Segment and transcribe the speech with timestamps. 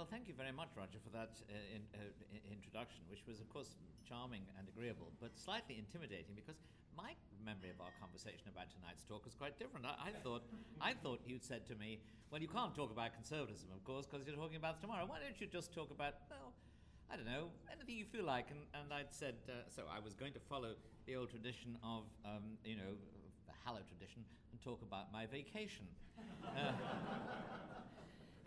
[0.00, 2.00] well, thank you very much, Roger, for that uh, in, uh,
[2.48, 3.76] introduction, which was, of course,
[4.08, 6.56] charming and agreeable, but slightly intimidating because
[6.96, 7.12] my
[7.44, 9.84] memory of our conversation about tonight's talk was quite different.
[9.84, 10.40] I, I thought,
[10.80, 12.00] I thought you'd said to me,
[12.32, 15.04] "Well, you can't talk about conservatism, of course, because you're talking about tomorrow.
[15.04, 16.56] Why don't you just talk about well?"
[17.12, 18.48] I don't know, anything you feel like.
[18.48, 22.06] And, and I'd said, uh, so I was going to follow the old tradition of,
[22.24, 22.96] um, you know,
[23.50, 24.22] the Hallow tradition
[24.52, 25.84] and talk about my vacation.
[26.50, 26.72] Uh,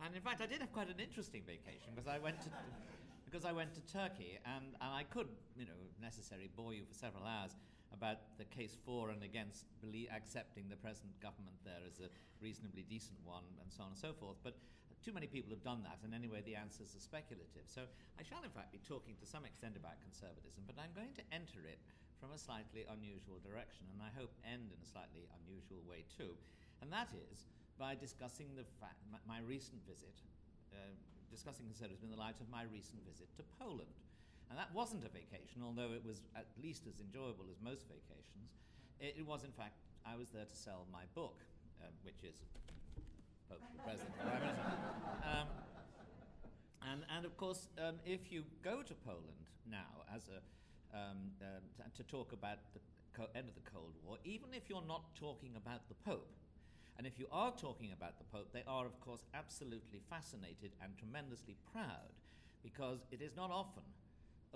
[0.03, 2.49] and in fact, I did have quite an interesting vacation because I went to,
[3.25, 6.93] because I went to Turkey, and, and I could, you know, necessarily bore you for
[6.93, 7.55] several hours
[7.95, 12.11] about the case for and against believe, accepting the present government there as a
[12.43, 14.35] reasonably decent one, and so on and so forth.
[14.43, 14.59] But
[14.99, 17.63] too many people have done that, and anyway, the answers are speculative.
[17.71, 17.87] So
[18.19, 21.23] I shall, in fact, be talking to some extent about conservatism, but I'm going to
[21.31, 21.79] enter it
[22.19, 26.35] from a slightly unusual direction, and I hope end in a slightly unusual way too.
[26.83, 30.13] And that is by discussing the fact, my, my recent visit,
[30.73, 30.77] uh,
[31.31, 33.97] discussing conservatism in the light of my recent visit to Poland.
[34.49, 38.53] And that wasn't a vacation, although it was at least as enjoyable as most vacations.
[38.99, 41.41] It, it was, in fact, I was there to sell my book,
[41.81, 42.37] uh, which is
[43.49, 44.13] Pope the President.
[45.25, 45.47] um,
[46.85, 50.39] and, and of course, um, if you go to Poland now as a,
[50.95, 51.45] um, uh,
[51.97, 52.79] to, to, talk about the
[53.15, 56.29] co- end of the Cold War, even if you're not talking about the Pope,
[56.97, 60.97] and if you are talking about the Pope, they are, of course, absolutely fascinated and
[60.97, 62.13] tremendously proud
[62.63, 63.83] because it is not often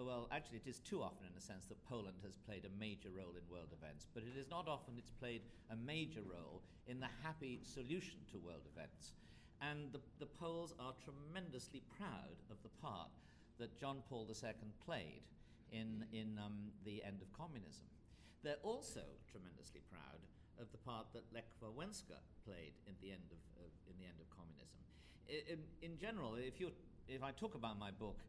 [0.06, 3.10] well, actually, it is too often in a sense that Poland has played a major
[3.10, 7.00] role in world events, but it is not often it's played a major role in
[7.00, 9.14] the happy solution to world events.
[9.60, 13.10] And the, the Poles are tremendously proud of the part
[13.58, 14.54] that John Paul II
[14.86, 15.26] played
[15.72, 17.90] in, in um, the end of communism.
[18.44, 20.22] They're also tremendously proud
[20.60, 24.20] of the part that Lech Wałęsa played in the end of, uh, in the end
[24.20, 24.80] of communism.
[25.28, 26.72] In, in general, if, you,
[27.08, 28.20] if I talk about my book,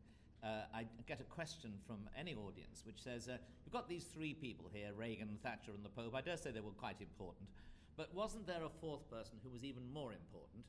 [0.43, 4.35] uh, I get a question from any audience which says, uh, You've got these three
[4.35, 6.15] people here Reagan, Thatcher, and the Pope.
[6.15, 7.49] I dare say they were quite important.
[7.97, 10.65] But wasn't there a fourth person who was even more important?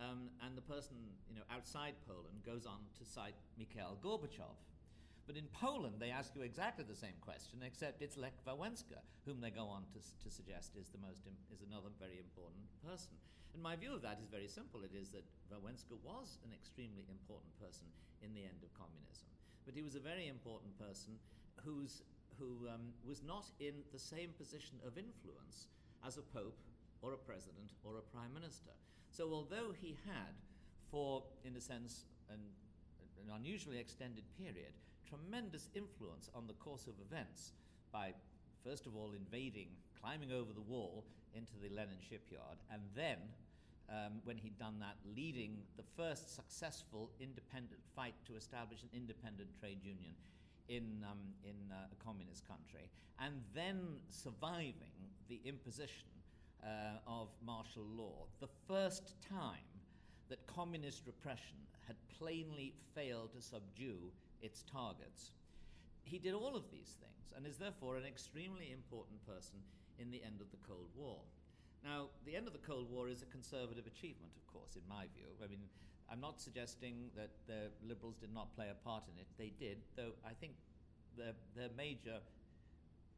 [0.00, 0.96] Um, and the person
[1.30, 4.58] you know, outside Poland goes on to cite Mikhail Gorbachev.
[5.26, 9.40] But in Poland, they ask you exactly the same question, except it's Lech Wałęsa, whom
[9.40, 13.16] they go on to, to suggest is, the most, is another very important person.
[13.56, 14.84] And my view of that is very simple.
[14.84, 17.88] It is that Wałęsa was an extremely important person
[18.20, 19.24] in the end of communism.
[19.64, 21.16] But he was a very important person
[21.64, 22.02] who's,
[22.36, 25.72] who um, was not in the same position of influence
[26.04, 26.60] as a pope
[27.00, 28.76] or a president or a prime minister.
[29.08, 30.36] So although he had,
[30.90, 32.44] for, in a sense, an
[33.24, 34.72] an unusually extended period,
[35.08, 37.52] tremendous influence on the course of events
[37.92, 38.12] by,
[38.64, 39.68] first of all, invading,
[40.00, 41.04] climbing over the wall
[41.34, 43.18] into the Lenin shipyard, and then,
[43.90, 49.48] um, when he'd done that, leading the first successful independent fight to establish an independent
[49.58, 50.14] trade union
[50.68, 52.88] in, um, in uh, a communist country,
[53.20, 54.94] and then surviving
[55.28, 56.08] the imposition
[56.62, 59.68] uh, of martial law, the first time
[60.28, 61.56] that communist repression
[61.86, 64.10] had plainly failed to subdue
[64.42, 65.32] its targets.
[66.04, 69.58] He did all of these things and is therefore an extremely important person
[69.98, 71.18] in the end of the Cold War.
[71.82, 75.04] Now, the end of the Cold War is a conservative achievement, of course, in my
[75.14, 75.28] view.
[75.42, 75.60] I mean,
[76.10, 79.26] I'm not suggesting that the liberals did not play a part in it.
[79.38, 80.54] They did, though I think
[81.16, 82.20] their, their major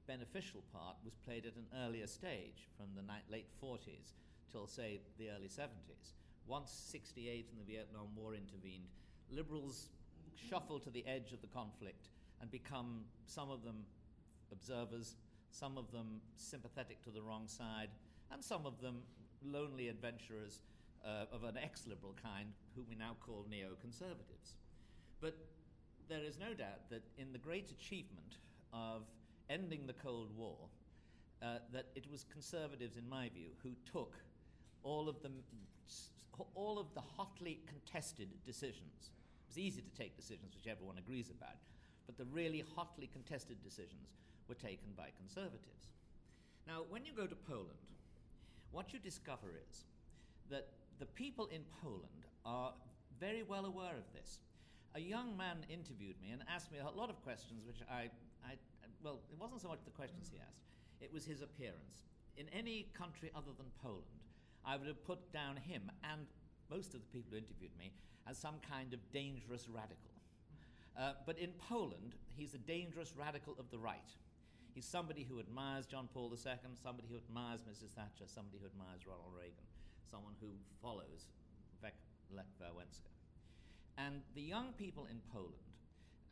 [0.07, 4.15] beneficial part was played at an earlier stage, from the late 40s
[4.51, 6.15] till, say, the early 70s
[6.47, 8.87] once 68 and the Vietnam War intervened,
[9.31, 9.89] liberals
[10.49, 12.09] shuffle to the edge of the conflict
[12.41, 13.85] and become, some of them,
[14.53, 15.17] observers,
[15.51, 17.89] some of them sympathetic to the wrong side,
[18.33, 19.03] and some of them
[19.45, 20.61] lonely adventurers
[21.05, 24.55] uh, of an ex liberal kind, whom we now call neoconservatives.
[25.21, 25.37] But
[26.09, 28.39] there is no doubt that in the great achievement
[28.73, 29.03] of
[29.49, 30.57] ending the Cold War,
[31.43, 34.15] uh, that it was conservatives, in my view, who took
[34.83, 35.31] all of the,
[36.55, 39.11] all of the hotly contested decisions.
[39.47, 41.57] It was easy to take decisions which everyone agrees about,
[42.07, 44.11] but the really hotly contested decisions
[44.49, 45.95] were taken by conservatives.
[46.67, 47.79] Now, when you go to Poland,
[48.73, 49.85] what you discover is
[50.51, 52.73] that the people in Poland are
[53.21, 54.41] very well aware of this.
[54.95, 58.11] A young man interviewed me and asked me a lot of questions, which I,
[58.45, 58.55] I
[59.03, 60.65] well, it wasn't so much the questions he asked,
[61.01, 62.03] it was his appearance.
[62.37, 64.21] In any country other than Poland,
[64.65, 66.27] I would have put down him and
[66.71, 67.93] most of the people who interviewed me
[68.29, 70.11] as some kind of dangerous radical.
[70.99, 74.11] Uh, but in Poland, he's a dangerous radical of the right.
[74.75, 76.53] He's somebody who admires John Paul II,
[76.83, 77.93] somebody who admires Mrs.
[77.95, 79.65] Thatcher, somebody who admires Ronald Reagan,
[80.11, 80.49] someone who
[80.83, 81.29] follows
[82.35, 83.07] Lech Wałęsa.
[83.99, 85.55] And the young people in Poland,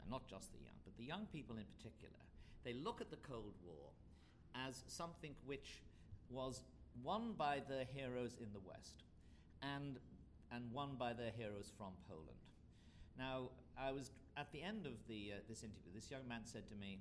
[0.00, 2.20] and not just the young, but the young people in particular,
[2.64, 3.92] they look at the Cold War
[4.54, 5.82] as something which
[6.30, 6.62] was
[7.02, 9.04] won by the heroes in the West
[9.62, 9.98] and,
[10.54, 12.38] and won by their heroes from Poland.
[13.18, 16.68] Now, I was at the end of the, uh, this interview, this young man said
[16.68, 16.98] to me,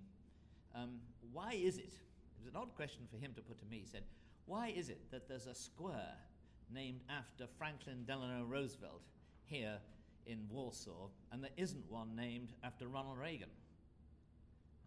[0.76, 1.00] um,
[1.32, 1.94] Why is it?
[1.94, 3.80] It was an odd question for him to put to me.
[3.80, 4.04] He said,
[4.46, 6.16] Why is it that there's a square
[6.74, 9.04] named after Franklin Delano Roosevelt
[9.46, 9.78] here
[10.26, 13.50] in Warsaw and there isn't one named after Ronald Reagan?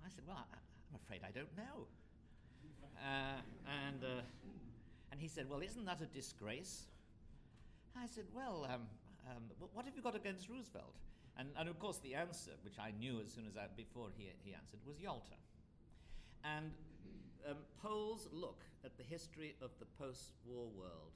[0.05, 0.57] I said, Well, I,
[0.93, 1.87] am afraid I don't know.
[2.99, 3.41] Uh,
[3.87, 4.23] and, uh,
[5.13, 6.87] and he said, Well, isn't that a disgrace?
[8.03, 8.83] I said, Well, um,
[9.29, 10.95] um, what have you got against Roosevelt?
[11.39, 14.31] And, and of course, the answer, which I knew as soon as I, before he,
[14.43, 15.37] he answered, was Yalta.
[16.45, 16.73] And
[17.49, 21.13] um, Poles look at the history of the post war world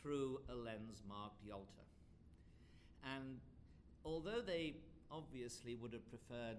[0.00, 1.86] through a lens marked Yalta.
[3.16, 3.40] And
[4.04, 4.74] although they
[5.10, 6.58] obviously would have preferred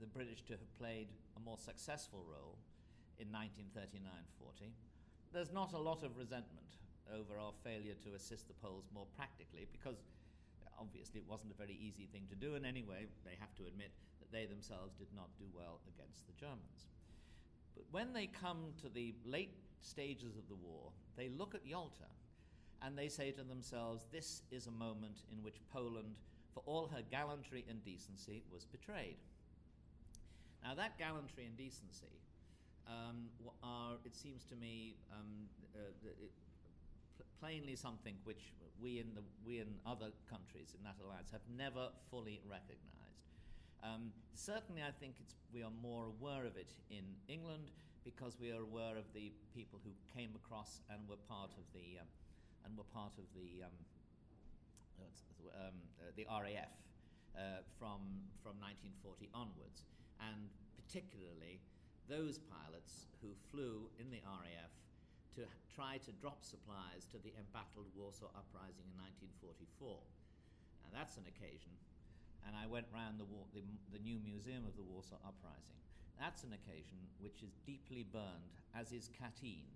[0.00, 2.58] the British to have played a more successful role
[3.20, 4.72] in 1939 40,
[5.32, 6.64] there's not a lot of resentment
[7.12, 10.00] over our failure to assist the Poles more practically because
[10.78, 13.90] obviously it wasn't a very easy thing to do, and anyway, they have to admit
[14.20, 16.90] that they themselves did not do well against the Germans.
[17.74, 22.10] But when they come to the late stages of the war, they look at Yalta
[22.82, 26.16] and they say to themselves, this is a moment in which Poland,
[26.52, 29.16] for all her gallantry and decency, was betrayed.
[30.62, 32.20] Now, that gallantry and decency
[32.86, 33.28] um,
[33.62, 35.80] are, it seems to me, um, uh,
[37.40, 41.88] plainly something which we in, the, we in other countries in that alliance have never
[42.10, 42.94] fully recognized.
[43.84, 45.14] Um, certainly, I think
[45.52, 47.70] we are more aware of it in England
[48.04, 52.00] because we are aware of the people who came across and were part of the
[52.00, 52.08] um,
[52.64, 53.76] and were part of the um,
[55.52, 56.72] um uh, the RAF
[57.36, 58.00] uh, from
[58.40, 59.84] from 1940 onwards,
[60.20, 61.60] and particularly
[62.08, 64.72] those pilots who flew in the RAF
[65.34, 65.42] to
[65.74, 68.98] try to drop supplies to the embattled Warsaw Uprising in
[69.42, 69.98] 1944.
[70.86, 71.74] Now that's an occasion.
[72.46, 73.26] And I went round the,
[73.56, 75.80] the, the new museum of the Warsaw Uprising.
[76.20, 79.66] That's an occasion which is deeply burned, as is Katyn,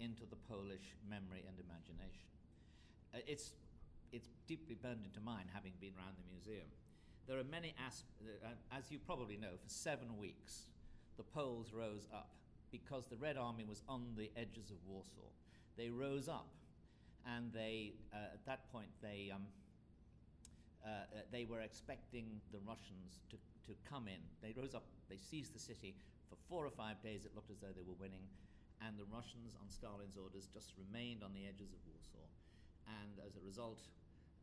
[0.00, 2.32] into the Polish memory and imagination.
[3.14, 3.52] Uh, it's,
[4.12, 6.66] it's deeply burned into mine, having been around the museum.
[7.28, 10.66] There are many aspects, uh, as you probably know, for seven weeks,
[11.16, 12.30] the Poles rose up
[12.76, 15.32] because the Red Army was on the edges of Warsaw.
[15.76, 16.48] They rose up,
[17.24, 19.44] and they, uh, at that point, they, um,
[20.84, 23.36] uh, uh, they were expecting the Russians to,
[23.68, 24.20] to come in.
[24.42, 25.96] They rose up, they seized the city.
[26.28, 28.24] For four or five days, it looked as though they were winning,
[28.84, 32.28] and the Russians, on Stalin's orders, just remained on the edges of Warsaw.
[33.00, 33.80] And as a result,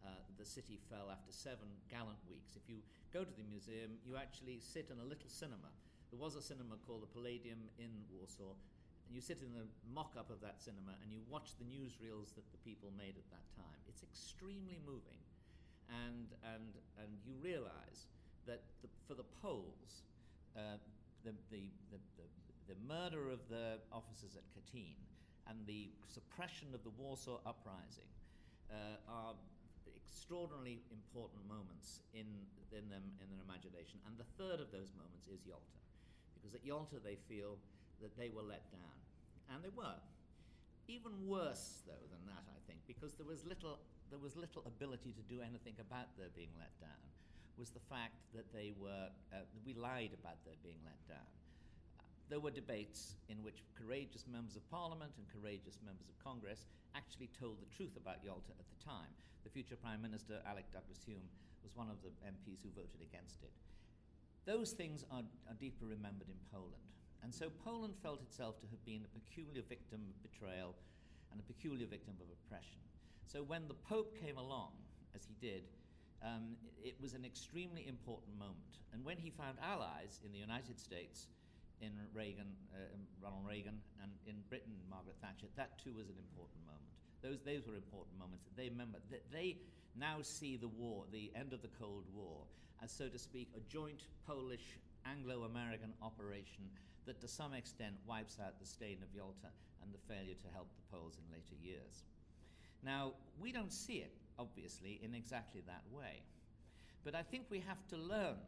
[0.04, 2.58] uh, the city fell after seven gallant weeks.
[2.58, 2.84] If you
[3.14, 5.72] go to the museum, you actually sit in a little cinema
[6.14, 9.66] there was a cinema called the Palladium in Warsaw, and you sit in the
[9.98, 13.26] mock up of that cinema and you watch the newsreels that the people made at
[13.34, 13.82] that time.
[13.90, 15.18] It's extremely moving.
[15.90, 18.06] And, and, and you realize
[18.46, 20.06] that the, for the Poles,
[20.54, 20.78] uh,
[21.26, 21.98] the, the, the,
[22.70, 25.02] the, murder of the officers at Katyn
[25.50, 28.10] and the suppression of the Warsaw Uprising
[28.70, 29.34] uh, are
[29.98, 32.30] extraordinarily important moments in,
[32.70, 33.98] in, them, in their imagination.
[34.06, 35.84] And the third of those moments is Yalta.
[36.44, 37.56] Because at Yalta they feel
[38.04, 39.00] that they were let down.
[39.48, 39.96] And they were.
[40.92, 43.80] Even worse, though, than that, I think, because there was little,
[44.12, 47.00] there was little ability to do anything about their being let down,
[47.56, 51.30] was the fact that they were, uh, we lied about their being let down.
[52.28, 57.32] There were debates in which courageous members of parliament and courageous members of Congress actually
[57.40, 59.08] told the truth about Yalta at the time.
[59.48, 61.28] The future Prime Minister, Alec Douglas Home,
[61.64, 63.56] was one of the MPs who voted against it.
[64.46, 66.84] Those things are, are deeper remembered in Poland.
[67.24, 70.76] And so Poland felt itself to have been a peculiar victim of betrayal
[71.32, 72.84] and a peculiar victim of oppression.
[73.26, 74.76] So when the Pope came along,
[75.16, 75.64] as he did,
[76.22, 78.84] um, it was an extremely important moment.
[78.92, 81.28] And when he found allies in the United States,
[81.82, 86.64] in Reagan, uh, Ronald Reagan, and in Britain, Margaret Thatcher, that too was an important
[86.64, 86.92] moment.
[87.24, 88.48] Those, those were important moments.
[88.56, 89.58] They remember that they
[90.00, 92.46] now see the war, the end of the Cold War,
[92.84, 96.64] as, so to speak, a joint Polish Anglo American operation
[97.06, 100.68] that to some extent wipes out the stain of Yalta and the failure to help
[100.76, 102.04] the Poles in later years.
[102.84, 106.24] Now, we don't see it, obviously, in exactly that way.
[107.04, 108.40] But I think we have to learn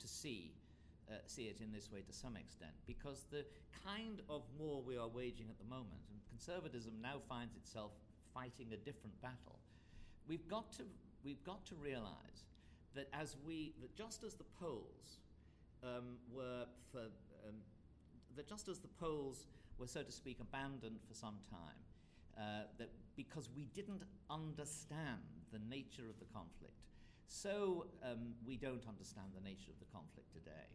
[0.00, 0.52] to see,
[1.10, 3.44] uh, see it in this way to some extent, because the
[3.84, 7.92] kind of war we are waging at the moment, and conservatism now finds itself
[8.34, 9.58] fighting a different battle,
[10.30, 10.84] we've got to,
[11.24, 12.44] we've got to realize
[12.94, 15.18] that as we, that just as the Poles
[15.82, 17.00] um, were for,
[17.46, 17.56] um,
[18.36, 19.46] that just as the Poles
[19.76, 21.80] were, so to speak, abandoned for some time,
[22.38, 25.18] uh, that because we didn't understand
[25.52, 26.78] the nature of the conflict,
[27.26, 30.66] so um, we don't understand the nature of the conflict today.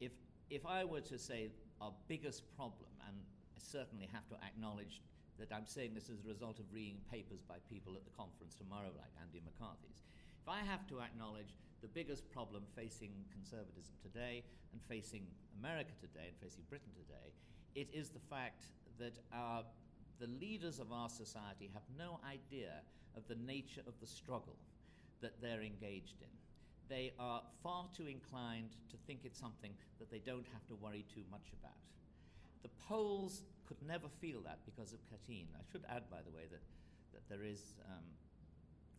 [0.00, 0.12] If,
[0.50, 3.16] if I were to say our biggest problem, and
[3.56, 5.00] I certainly have to acknowledge
[5.38, 8.54] that I'm saying this as a result of reading papers by people at the conference
[8.54, 10.02] tomorrow, like Andy McCarthy's,
[10.42, 15.26] if I have to acknowledge the biggest problem facing conservatism today and facing
[15.58, 17.30] America today and facing Britain today,
[17.74, 18.66] it is the fact
[18.98, 19.64] that our,
[20.20, 22.82] the leaders of our society have no idea
[23.16, 24.56] of the nature of the struggle
[25.20, 26.28] that they're engaged in.
[26.88, 31.04] They are far too inclined to think it's something that they don't have to worry
[31.12, 31.78] too much about.
[32.62, 35.48] The Poles could never feel that because of Katyn.
[35.54, 36.62] I should add, by the way, that,
[37.12, 38.04] that, there is, um,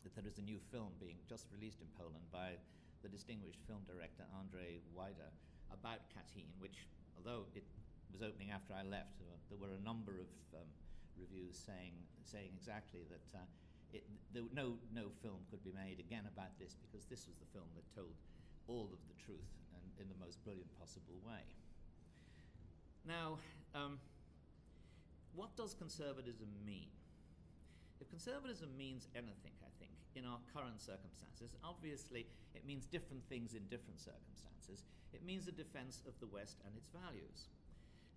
[0.03, 2.59] that there is a new film being just released in Poland by
[3.03, 5.27] the distinguished film director Andrzej Wajda
[5.71, 6.87] about Katyn, which,
[7.19, 7.67] although it
[8.11, 10.69] was opening after I left, uh, there were a number of um,
[11.19, 11.93] reviews saying,
[12.23, 13.45] saying exactly that uh,
[13.91, 14.03] it,
[14.33, 17.67] there, no, no film could be made again about this because this was the film
[17.75, 18.13] that told
[18.67, 21.43] all of the truth and in the most brilliant possible way.
[23.05, 23.37] Now,
[23.75, 23.99] um,
[25.35, 26.89] what does conservatism mean?
[27.99, 33.53] If conservatism means anything, I think, in our current circumstances, obviously it means different things
[33.53, 34.83] in different circumstances.
[35.13, 37.49] It means a defense of the West and its values.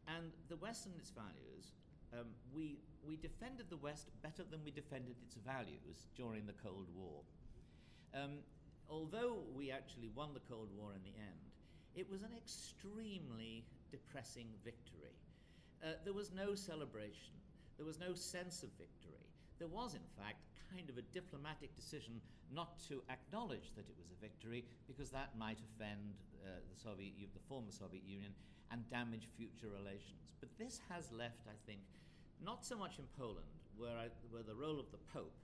[0.08, 1.72] And the West and its values
[2.12, 6.86] um, we, we defended the West better than we defended its values during the Cold
[6.94, 7.22] War.
[8.14, 8.38] Um,
[8.88, 11.52] although we actually won the Cold War in the end,
[11.94, 15.16] it was an extremely depressing victory.
[15.82, 17.34] Uh, there was no celebration,
[17.76, 19.26] there was no sense of victory.
[19.58, 22.20] There was, in fact, kind of a diplomatic decision
[22.52, 26.14] not to acknowledge that it was a victory because that might offend
[26.44, 28.32] uh, the Soviet, the former Soviet Union,
[28.70, 30.34] and damage future relations.
[30.40, 31.80] But this has left, I think,
[32.44, 35.34] not so much in Poland, where, I, where the role of the Pope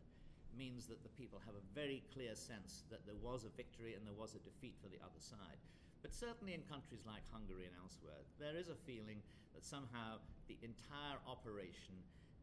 [0.57, 4.05] means that the people have a very clear sense that there was a victory and
[4.05, 5.61] there was a defeat for the other side.
[6.03, 9.23] But certainly in countries like Hungary and elsewhere, there is a feeling
[9.55, 10.19] that somehow
[10.51, 11.95] the entire operation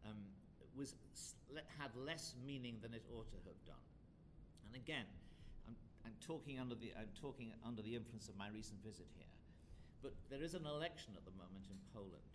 [0.08, 0.16] um,
[0.76, 0.96] was,
[1.76, 3.84] had less meaning than it ought to have done.
[4.64, 5.06] And again,
[5.68, 5.76] I'm,
[6.08, 9.28] I'm, talking under the, I'm talking under the influence of my recent visit here.
[10.02, 12.32] But there is an election at the moment in Poland.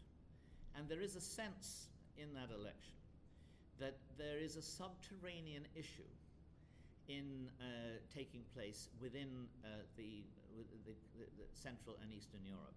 [0.77, 1.89] And there is a sense
[2.19, 3.01] in that election
[3.81, 6.07] that there is a subterranean issue
[7.09, 10.25] in uh, taking place within uh, the,
[10.87, 12.75] the, the, Central and Eastern Europe.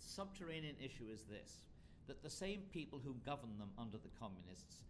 [0.00, 1.60] The subterranean issue is this
[2.06, 4.82] that the same people who govern them under the communists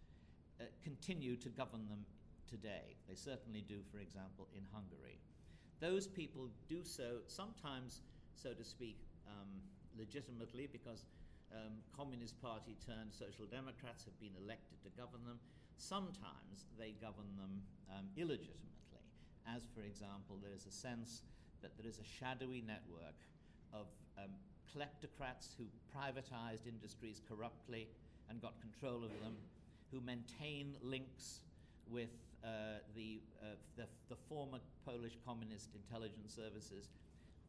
[0.61, 2.05] uh, continue to govern them
[2.49, 2.97] today.
[3.09, 5.21] They certainly do, for example, in Hungary.
[5.81, 8.03] Those people do so sometimes,
[8.37, 8.97] so to speak,
[9.29, 9.49] um,
[9.99, 11.05] legitimately because
[11.53, 15.39] um, Communist Party turned Social Democrats have been elected to govern them.
[15.81, 19.01] Sometimes they govern them um, illegitimately,
[19.49, 21.23] as, for example, there is a sense
[21.63, 23.17] that there is a shadowy network
[23.73, 23.87] of
[24.19, 24.31] um,
[24.69, 27.89] kleptocrats who privatized industries corruptly
[28.29, 29.35] and got control of them,
[29.91, 31.41] who maintain links
[31.89, 32.13] with
[32.45, 36.91] uh, the, uh, the, the former Polish communist intelligence services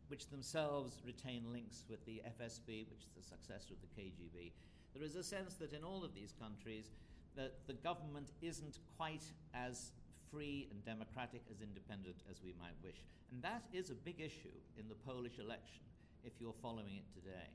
[0.07, 4.51] which themselves retain links with the FSB, which is the successor of the KGB.
[4.93, 6.91] There is a sense that in all of these countries,
[7.35, 9.23] that the government isn't quite
[9.53, 9.91] as
[10.31, 13.03] free and democratic as independent as we might wish.
[13.31, 15.83] And that is a big issue in the Polish election,
[16.23, 17.47] if you're following it today.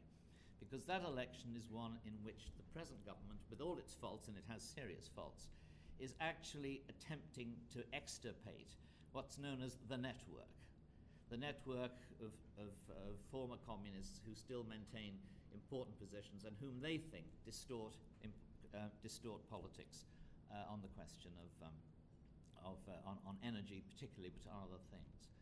[0.61, 4.37] Because that election is one in which the present government, with all its faults, and
[4.37, 5.49] it has serious faults,
[6.01, 8.77] is actually attempting to extirpate
[9.13, 10.53] what's known as the network
[11.31, 12.71] the network of, of,
[13.31, 15.19] former communists who still maintain
[15.53, 18.33] important positions and whom they think distort, imp,
[18.77, 20.05] uh, distort politics
[20.53, 21.77] uh, on the question of, um,
[22.63, 25.33] of uh, on, on energy, particularly, but on other things.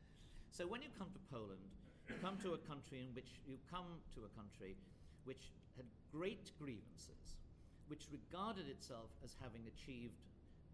[0.54, 1.66] So when you come to Poland,
[2.06, 4.78] you come to a country in which you come to a country
[5.26, 7.42] which had great grievances,
[7.88, 10.22] which regarded itself as having achieved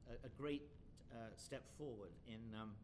[0.05, 0.69] a, a great
[1.11, 2.41] uh, step forward in.
[2.55, 2.77] Um,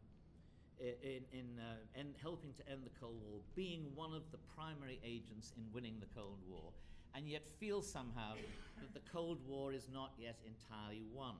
[0.77, 5.01] in, in, uh, in helping to end the Cold War, being one of the primary
[5.03, 6.69] agents in winning the Cold War,
[7.15, 8.33] and yet feel somehow
[8.79, 11.35] that the Cold War is not yet entirely won.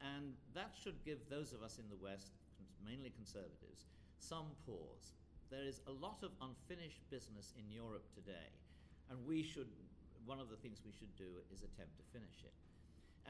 [0.00, 2.32] And that should give those of us in the West,
[2.84, 3.86] mainly conservatives,
[4.18, 5.16] some pause.
[5.50, 8.50] There is a lot of unfinished business in Europe today,
[9.10, 9.70] and we should,
[10.26, 12.54] one of the things we should do is attempt to finish it.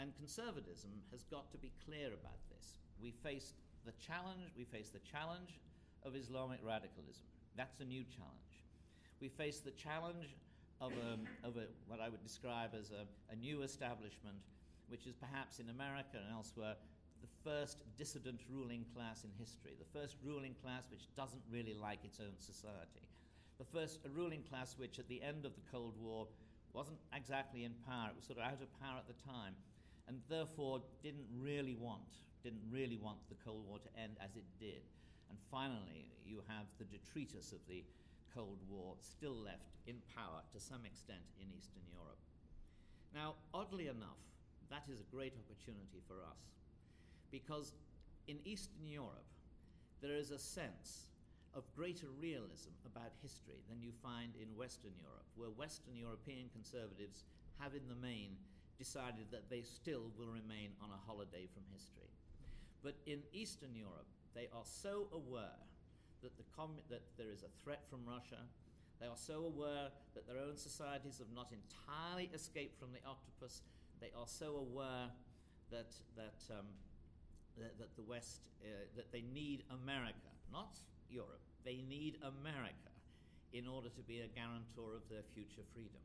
[0.00, 2.80] And conservatism has got to be clear about this.
[3.00, 5.60] We face the challenge, we face the challenge
[6.04, 7.24] of Islamic radicalism.
[7.56, 8.64] That's a new challenge.
[9.20, 10.36] We face the challenge
[10.80, 14.36] of, a, of a, what I would describe as a, a new establishment,
[14.88, 16.74] which is perhaps in America and elsewhere
[17.22, 22.04] the first dissident ruling class in history, the first ruling class which doesn't really like
[22.04, 23.06] its own society,
[23.58, 26.26] the first ruling class which, at the end of the Cold War,
[26.74, 28.10] wasn't exactly in power.
[28.10, 29.56] It was sort of out of power at the time,
[30.08, 34.44] and therefore didn't really want, didn't really want the Cold War to end as it
[34.60, 34.84] did.
[35.30, 37.82] And finally, you have the detritus of the
[38.34, 42.18] Cold War still left in power to some extent in Eastern Europe.
[43.14, 44.20] Now, oddly enough,
[44.70, 46.42] that is a great opportunity for us
[47.30, 47.72] because
[48.26, 49.26] in Eastern Europe,
[50.02, 51.06] there is a sense
[51.54, 57.24] of greater realism about history than you find in Western Europe, where Western European conservatives
[57.58, 58.36] have, in the main,
[58.78, 62.12] decided that they still will remain on a holiday from history.
[62.82, 65.56] But in Eastern Europe, they are so aware
[66.22, 68.40] that, the com- that there is a threat from Russia.
[69.00, 73.62] They are so aware that their own societies have not entirely escaped from the octopus.
[74.00, 75.12] They are so aware
[75.70, 76.66] that, that, um,
[77.58, 80.80] that, that, the West, uh, that they need America, not
[81.10, 81.40] Europe.
[81.64, 82.92] They need America
[83.52, 86.00] in order to be a guarantor of their future freedom.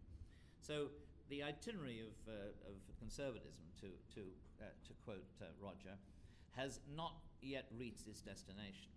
[0.59, 0.87] So
[1.29, 4.21] the itinerary of, uh, of conservatism, to, to,
[4.61, 5.95] uh, to quote uh, Roger,
[6.55, 8.91] has not yet reached its destination.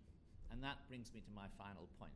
[0.55, 2.15] And that brings me to my final point.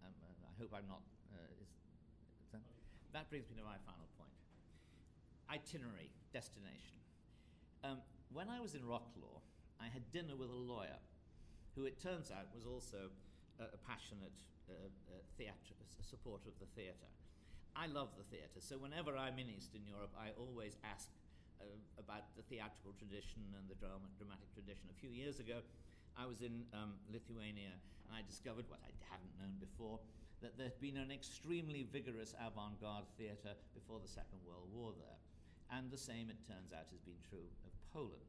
[0.00, 1.04] I, um, uh, I hope I'm not.
[1.28, 2.64] Uh, is, is that?
[3.12, 3.28] that?
[3.28, 4.32] brings me to my final point.
[5.52, 6.96] Itinerary, destination.
[7.84, 8.00] Um,
[8.32, 9.44] when I was in Wroclaw,
[9.76, 10.96] I had dinner with a lawyer
[11.76, 13.12] who it turns out was also
[13.60, 14.40] a, a passionate
[14.72, 17.12] uh, uh, theatre, supporter of the theatre.
[17.76, 21.12] I love the theatre, so whenever I'm in Eastern Europe, I always ask
[21.60, 21.68] uh,
[22.00, 24.88] about the theatrical tradition and the drama, dramatic tradition.
[24.88, 25.60] A few years ago,
[26.16, 27.74] I was in um, Lithuania
[28.06, 29.98] and I discovered what I hadn't known before
[30.42, 35.18] that there'd been an extremely vigorous avant garde theatre before the Second World War there.
[35.72, 38.28] And the same, it turns out, has been true of Poland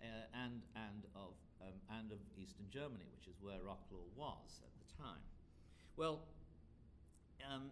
[0.00, 4.72] uh, and, and of um, and of Eastern Germany, which is where Wroclaw was at
[4.80, 5.20] the time.
[5.96, 6.24] Well,
[7.44, 7.68] um,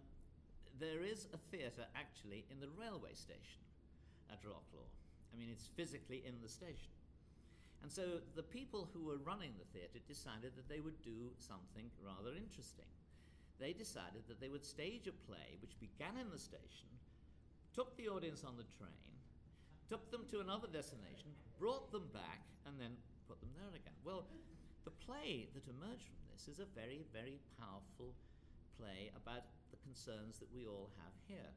[0.77, 3.65] there is a theatre actually in the railway station
[4.29, 4.85] at Wroclaw.
[5.33, 6.93] I mean, it's physically in the station.
[7.81, 11.87] And so the people who were running the theatre decided that they would do something
[12.03, 12.89] rather interesting.
[13.59, 16.91] They decided that they would stage a play which began in the station,
[17.75, 19.15] took the audience on the train,
[19.87, 22.95] took them to another destination, brought them back, and then
[23.27, 23.95] put them there again.
[24.03, 24.27] Well,
[24.85, 28.15] the play that emerged from this is a very, very powerful
[28.79, 31.51] play about the concerns that we all have here.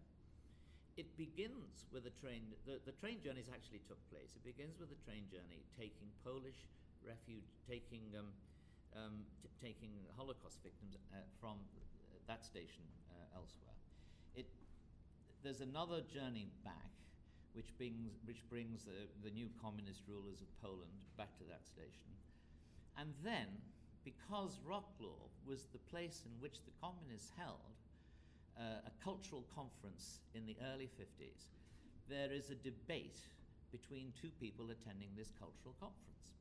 [0.97, 4.37] It begins with a train, the, the train journeys actually took place.
[4.37, 6.69] It begins with a train journey taking Polish
[7.01, 8.29] refuge, taking, um,
[8.93, 11.57] um, t- taking Holocaust victims uh, from
[12.29, 13.75] that station uh, elsewhere.
[14.37, 14.47] It,
[15.41, 16.93] there's another journey back
[17.57, 22.13] which brings, which brings the, the new communist rulers of Poland back to that station.
[22.97, 23.49] And then,
[24.05, 27.77] because Wroclaw was the place in which the communists held
[28.59, 31.49] uh, a cultural conference in the early 50s,
[32.09, 33.21] there is a debate
[33.71, 36.37] between two people attending this cultural conference.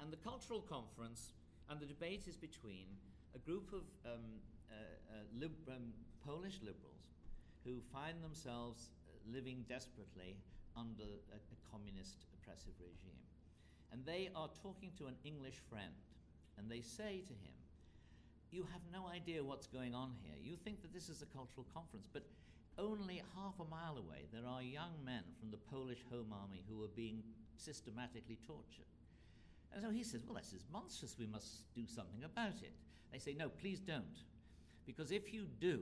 [0.00, 1.32] And the cultural conference
[1.68, 2.86] and the debate is between
[3.34, 5.92] a group of um, uh, uh, lib- um,
[6.24, 7.12] Polish liberals
[7.64, 8.90] who find themselves
[9.28, 10.36] living desperately
[10.76, 13.20] under a, a communist oppressive regime.
[13.92, 15.94] And they are talking to an English friend,
[16.58, 17.56] and they say to him,
[18.50, 20.36] You have no idea what's going on here.
[20.42, 22.22] You think that this is a cultural conference, but
[22.78, 26.84] only half a mile away, there are young men from the Polish Home Army who
[26.84, 27.22] are being
[27.56, 28.86] systematically tortured.
[29.72, 31.16] And so he says, Well, this is monstrous.
[31.18, 32.72] We must do something about it.
[33.12, 34.24] They say, No, please don't.
[34.86, 35.80] Because if you do,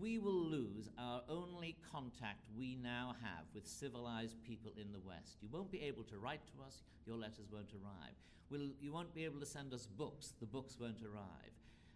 [0.00, 5.36] we will lose our only contact we now have with civilized people in the West.
[5.40, 8.14] You won't be able to write to us, your letters won't arrive.
[8.50, 11.52] We'll, you won't be able to send us books, the books won't arrive.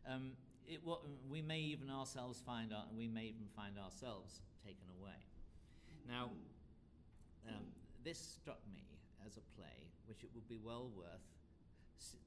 [0.09, 0.33] Um,
[0.67, 0.81] it,
[1.29, 5.21] we may even ourselves find our, we may even find ourselves taken away.
[6.09, 6.31] Now,
[7.49, 7.67] um,
[8.05, 8.83] this struck me
[9.27, 11.25] as a play which it would be well worth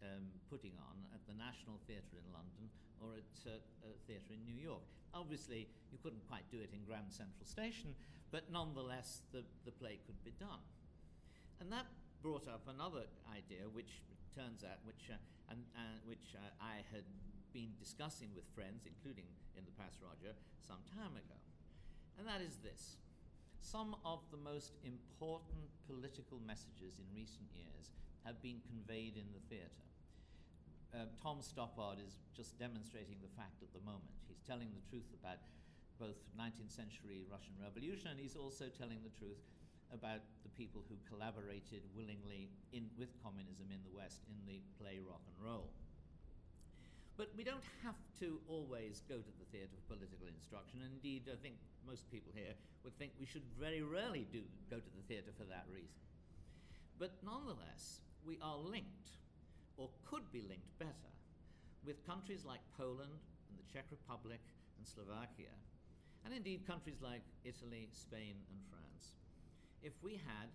[0.03, 4.43] um, putting on at the National Theatre in London or at uh, a theatre in
[4.45, 4.83] New York.
[5.13, 7.95] Obviously, you couldn't quite do it in Grand Central Station,
[8.31, 10.59] but nonetheless, the, the play could be done.
[11.59, 11.87] And that
[12.21, 14.03] brought up another idea, which
[14.35, 15.15] turns out, which, uh,
[15.47, 17.07] and, uh, which uh, I had
[17.55, 19.23] been discussing with friends, including
[19.55, 21.39] in the past Roger, some time ago.
[22.19, 22.99] And that is this.
[23.63, 27.95] Some of the most important political messages in recent years
[28.27, 29.87] have been conveyed in the theatre.
[30.95, 34.15] Uh, Tom Stoppard is just demonstrating the fact at the moment.
[34.31, 35.43] He's telling the truth about
[35.99, 39.43] both 19th century Russian Revolution, and he's also telling the truth
[39.91, 45.03] about the people who collaborated willingly in, with communism in the West in the play
[45.03, 45.67] Rock and Roll.
[47.15, 50.83] But we don't have to always go to the theatre of political instruction.
[50.83, 51.55] Indeed, I think
[51.87, 52.51] most people here
[52.83, 55.95] would think we should very rarely do go to the theatre for that reason.
[56.99, 59.15] But nonetheless, we are linked,
[59.77, 61.11] or could be linked better,
[61.85, 64.41] with countries like Poland and the Czech Republic
[64.77, 65.53] and Slovakia,
[66.25, 69.13] and indeed countries like Italy, Spain, and France.
[69.83, 70.49] If we had,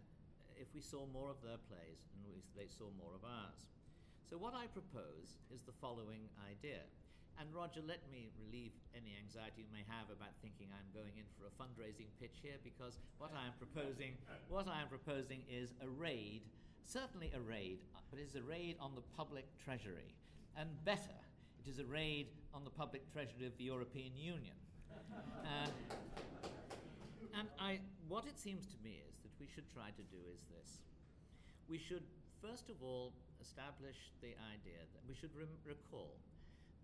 [0.58, 3.70] if we saw more of their plays and we, they saw more of ours.
[4.26, 6.82] So, what I propose is the following idea.
[7.38, 11.24] And Roger, let me relieve any anxiety you may have about thinking I'm going in
[11.38, 14.18] for a fundraising pitch here, because what I am proposing,
[14.52, 16.42] what I am proposing is a raid,
[16.90, 17.78] certainly a raid,
[18.10, 20.10] but it's a raid on the public treasury,
[20.58, 21.14] and better,
[21.62, 24.58] it is a raid on the public treasury of the European Union.
[25.40, 25.72] Uh,
[27.38, 30.44] and I, what it seems to me is that we should try to do is
[30.52, 30.84] this:
[31.66, 32.04] we should
[32.42, 36.20] first of all establish the idea that we should rem- recall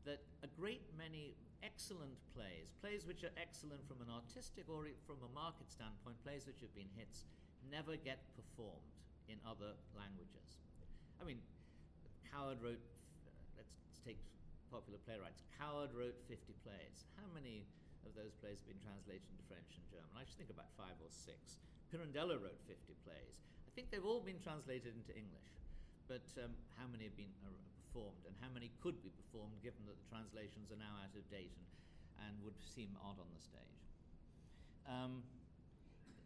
[0.04, 5.20] that a great many excellent plays, plays which are excellent from an artistic or from
[5.22, 7.26] a market standpoint, plays which have been hits,
[7.70, 8.95] never get performed
[9.26, 10.58] in other languages.
[11.18, 11.40] I mean,
[12.28, 12.82] Coward wrote,
[13.26, 14.20] let's, let's take
[14.70, 15.42] popular playwrights.
[15.56, 17.06] Coward wrote 50 plays.
[17.16, 17.66] How many
[18.04, 20.12] of those plays have been translated into French and German?
[20.14, 21.58] I should think about five or six.
[21.90, 23.42] Pirandello wrote 50 plays.
[23.66, 25.56] I think they've all been translated into English
[26.08, 27.50] but um, how many have been uh,
[27.82, 31.22] performed and how many could be performed given that the translations are now out of
[31.30, 31.66] date and,
[32.26, 33.82] and would seem odd on the stage.
[34.86, 35.26] Um,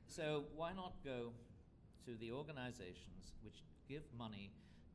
[0.06, 1.32] so why not go
[2.06, 4.50] to the organizations which give money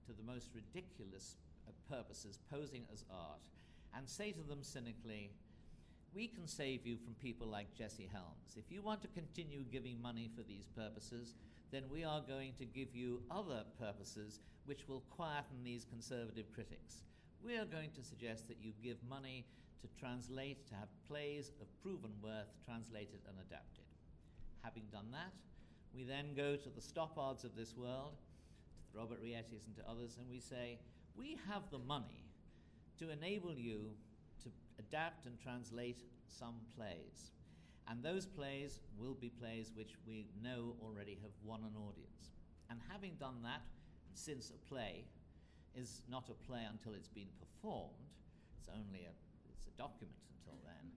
[0.08, 1.38] to the most ridiculous
[1.68, 3.40] uh, purposes posing as art
[3.98, 5.32] and say to them cynically,
[6.14, 8.56] we can save you from people like Jesse Helms.
[8.56, 11.34] If you want to continue giving money for these purposes,
[11.72, 17.04] then we are going to give you other purposes which will quieten these conservative critics.
[17.44, 19.46] We are going to suggest that you give money
[19.82, 23.86] to translate, to have plays of proven worth translated and adapted.
[24.64, 25.34] Having done that,
[25.96, 28.18] we then go to the Stoppards of this world,
[28.86, 30.78] to the Robert Riettis and to others, and we say,
[31.18, 32.26] we have the money
[33.00, 33.92] to enable you
[34.44, 37.32] to adapt and translate some plays.
[37.88, 42.32] And those plays will be plays which we know already have won an audience.
[42.70, 43.62] And having done that,
[44.14, 45.06] since a play
[45.76, 47.94] is not a play until it's been performed,
[48.58, 49.14] it's only a,
[49.52, 50.92] it's a document until then,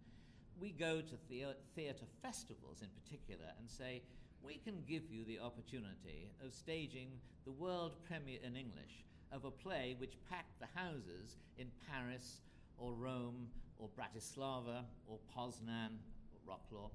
[0.59, 4.03] we go to thea- theatre festivals in particular and say,
[4.42, 7.09] we can give you the opportunity of staging
[7.44, 12.40] the world premiere in English of a play which packed the houses in Paris
[12.79, 13.48] or Rome
[13.79, 15.98] or Bratislava or Poznan
[16.33, 16.90] or Wroclaw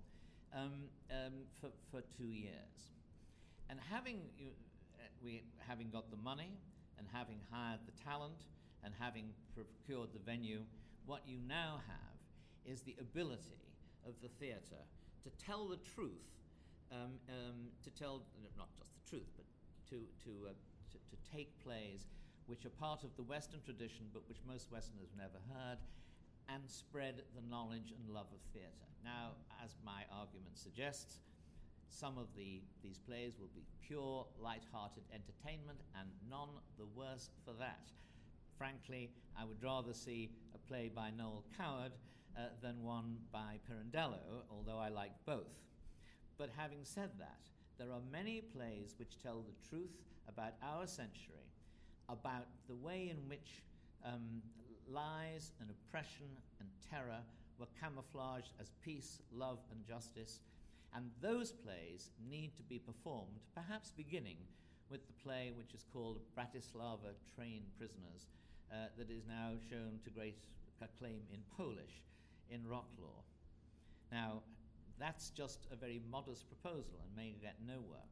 [0.55, 0.71] um,
[1.11, 2.91] um, for, for two years.
[3.69, 4.49] And having, you,
[5.23, 6.51] we, having got the money
[6.97, 8.45] and having hired the talent
[8.83, 9.25] and having
[9.55, 10.61] procured the venue,
[11.05, 13.61] what you now have is the ability
[14.05, 14.83] of the theatre
[15.23, 16.11] to tell the truth,
[16.93, 18.21] um, um, to tell
[18.57, 19.45] not just the truth, but
[19.89, 20.53] to, to, uh,
[20.93, 22.05] to, to take plays
[22.45, 25.79] which are part of the Western tradition but which most Westerners have never heard
[26.49, 28.89] and spread the knowledge and love of theatre.
[29.03, 29.31] Now,
[29.63, 31.19] as my argument suggests,
[31.87, 37.53] some of the, these plays will be pure, light-hearted entertainment, and none the worse for
[37.59, 37.91] that.
[38.57, 41.91] Frankly, I would rather see a play by Noel Coward
[42.37, 45.53] uh, than one by Pirandello, although I like both.
[46.37, 47.39] But having said that,
[47.77, 49.95] there are many plays which tell the truth
[50.27, 51.47] about our century,
[52.09, 53.63] about the way in which
[54.05, 54.41] um,
[54.87, 56.27] lies and oppression
[56.59, 57.21] and terror
[57.59, 60.39] were camouflaged as peace, love, and justice
[60.95, 64.37] and those plays need to be performed, perhaps beginning
[64.89, 68.29] with the play which is called Bratislava Train Prisoners,
[68.71, 70.43] uh, that is now shown to great
[70.81, 72.03] acclaim in Polish
[72.49, 73.23] in Wroclaw.
[74.11, 74.43] Now,
[75.03, 78.07] that's just a very modest proposal and may get nowhere.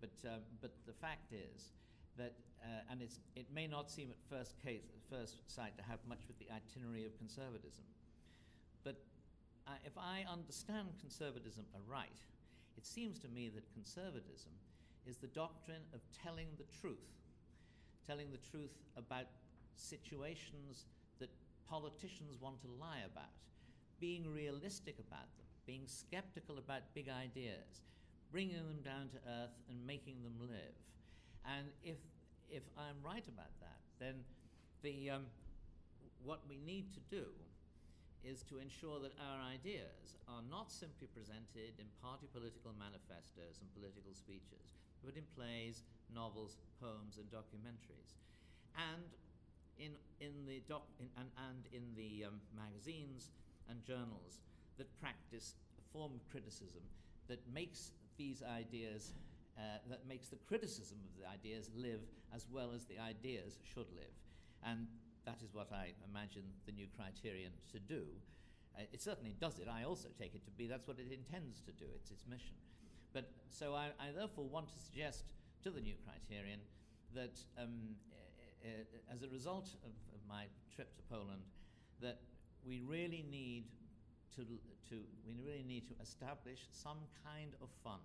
[0.00, 1.76] But, uh, but the fact is
[2.16, 2.32] that,
[2.64, 6.38] uh, and it may not seem at first, case, first sight to have much with
[6.38, 7.84] the itinerary of conservatism,
[8.84, 8.96] but
[9.68, 12.24] uh, if I understand conservatism aright,
[12.78, 14.52] it seems to me that conservatism
[15.06, 17.12] is the doctrine of telling the truth,
[18.06, 19.26] telling the truth about
[19.76, 20.86] situations
[21.18, 21.28] that
[21.68, 23.36] politicians want to lie about,
[24.00, 27.86] being realistic about them, being skeptical about big ideas,
[28.34, 30.74] bringing them down to earth and making them live.
[31.46, 32.02] And if,
[32.50, 34.26] if I'm right about that, then
[34.82, 35.30] the, um,
[36.26, 37.22] what we need to do
[38.26, 43.70] is to ensure that our ideas are not simply presented in party political manifestos and
[43.70, 44.74] political speeches,
[45.06, 48.18] but in plays, novels, poems, and documentaries.
[48.74, 49.06] And
[49.78, 53.30] in, in the doc, in, and, and in the um, magazines
[53.70, 54.42] and journals
[54.78, 56.82] that practice a form of criticism
[57.28, 59.14] that makes these ideas,
[59.56, 62.00] uh, that makes the criticism of the ideas live
[62.34, 64.14] as well as the ideas should live.
[64.64, 64.86] And
[65.24, 68.02] that is what I imagine the new criterion to do.
[68.76, 69.68] Uh, it certainly does it.
[69.68, 71.86] I also take it to be that's what it intends to do.
[71.96, 72.54] It's its mission.
[73.12, 75.24] But so I, I therefore want to suggest
[75.62, 76.60] to the new criterion
[77.14, 77.96] that um,
[78.64, 81.42] uh, as a result of, of, my trip to Poland,
[82.00, 82.20] that
[82.64, 83.64] we really need
[84.36, 84.42] to,
[84.88, 88.02] to we really need to establish some kind of fund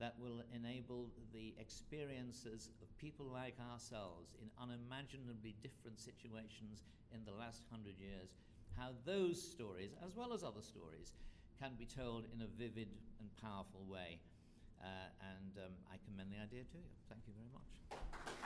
[0.00, 6.82] that will enable the experiences of people like ourselves in unimaginably different situations
[7.14, 8.34] in the last hundred years,
[8.76, 11.12] how those stories, as well as other stories,
[11.62, 12.88] can be told in a vivid
[13.20, 14.18] and powerful way.
[14.82, 14.86] Uh,
[15.38, 16.90] and um, I commend the idea to you.
[17.08, 18.43] Thank you very much.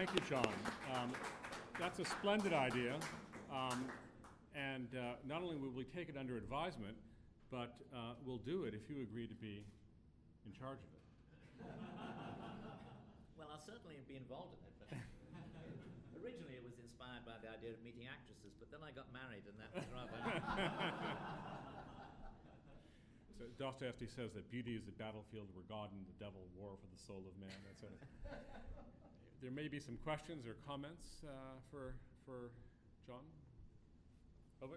[0.00, 0.56] Thank you, John.
[0.96, 1.12] Um,
[1.76, 2.96] that's a splendid idea.
[3.52, 3.84] Um,
[4.56, 6.96] and uh, not only will we take it under advisement,
[7.52, 9.60] but uh, we'll do it if you agree to be
[10.48, 11.04] in charge of it.
[13.36, 14.72] well, I'll certainly be involved in it.
[14.80, 14.88] But
[16.24, 19.44] originally, it was inspired by the idea of meeting actresses, but then I got married,
[19.44, 20.16] and that was rather.
[23.36, 26.88] so Dostoevsky says that beauty is the battlefield where God and the devil war for
[26.88, 27.52] the soul of man.
[27.68, 27.92] That's a,
[29.42, 31.30] there may be some questions or comments uh,
[31.70, 31.94] for
[32.26, 32.50] for
[33.06, 33.24] John.
[34.62, 34.76] Over.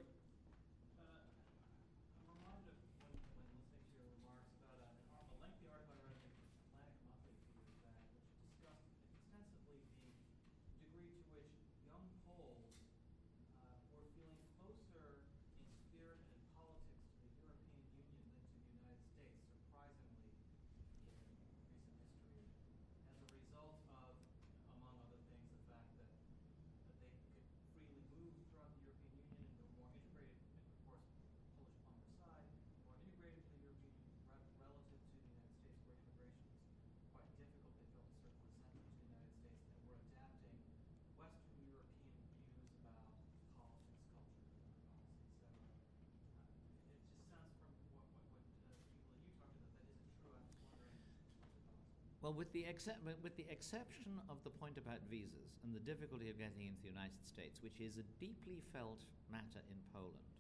[52.24, 56.32] Well, with the, exce- with the exception of the point about visas and the difficulty
[56.32, 60.32] of getting into the United States, which is a deeply felt matter in Poland,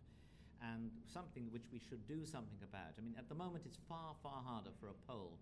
[0.63, 2.95] and something which we should do something about.
[2.95, 5.35] I mean, at the moment, it's far, far harder for a Pole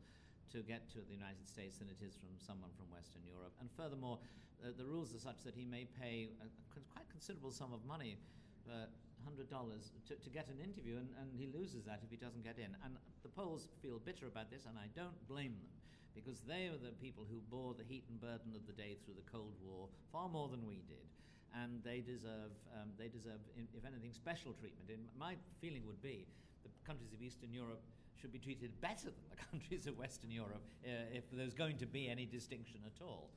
[0.50, 3.54] to get to the United States than it is from someone from Western Europe.
[3.62, 4.18] And furthermore,
[4.66, 7.86] uh, the rules are such that he may pay a, a quite considerable sum of
[7.86, 8.18] money.
[8.66, 8.90] Uh,
[9.22, 12.58] $100 to, to get an interview, and, and he loses that if he doesn't get
[12.58, 12.74] in.
[12.82, 15.81] And the Poles feel bitter about this, and I don't blame them
[16.16, 19.16] because they were the people who bore the heat and burden of the day through
[19.16, 21.08] the Cold War far more than we did.
[21.52, 24.88] And they deserve, um, they deserve, if anything, special treatment.
[24.88, 26.28] And my feeling would be
[26.64, 27.84] the countries of Eastern Europe
[28.20, 31.86] should be treated better than the countries of Western Europe uh, if there's going to
[31.86, 33.30] be any distinction at all.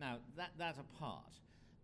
[0.00, 1.38] Now, that, that apart,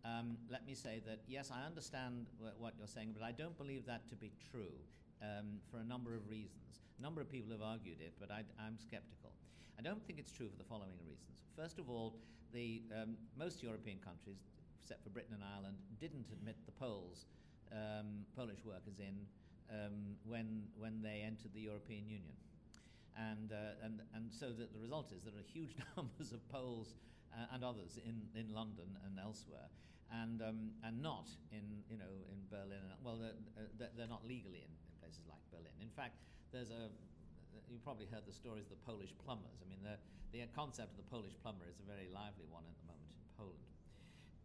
[0.05, 2.27] um, let me say that yes, I understand
[2.59, 4.73] what you're saying, but I don't believe that to be true
[5.23, 6.81] um, for a number of reasons.
[6.99, 9.36] A number of people have argued it, but I, am skeptical.
[9.79, 11.45] I don't think it's true for the following reasons.
[11.55, 12.17] First of all,
[12.53, 14.41] the, um, most European countries,
[14.81, 17.27] except for Britain and Ireland, didn't admit the Poles,
[17.73, 19.27] um, Polish workers in
[19.69, 22.37] um, when, when they entered the European Union.
[23.17, 26.95] And, uh, and, and so the, the result is there are huge numbers of Poles
[27.33, 29.69] uh, and others in, in London and elsewhere,
[30.13, 32.81] and, um, and not in, you know, in Berlin.
[33.05, 35.73] Well, they're, uh, they're not legally in, in places like Berlin.
[35.83, 36.17] In fact,
[36.53, 36.89] there's a,
[37.71, 39.59] you probably heard the stories of the Polish plumbers.
[39.63, 39.97] I mean, the,
[40.33, 43.29] the concept of the Polish plumber is a very lively one at the moment in
[43.37, 43.67] Poland.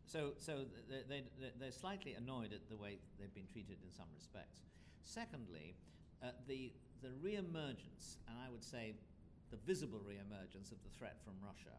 [0.06, 4.12] So, so they, they, they're slightly annoyed at the way they've been treated in some
[4.12, 4.64] respects.
[5.04, 5.76] Secondly,
[6.20, 6.72] uh, the,
[7.02, 8.94] the re-emergence, and I would say
[9.52, 11.76] the visible re-emergence of the threat from Russia,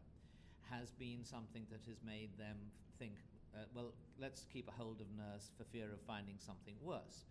[0.69, 2.57] has been something that has made them
[2.97, 3.13] think,
[3.53, 7.25] uh, well, let's keep a hold of Nurse for fear of finding something worse